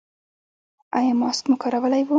ایا 0.97 1.13
ماسک 1.21 1.45
مو 1.49 1.55
کارولی 1.61 2.03
و؟ 2.05 2.09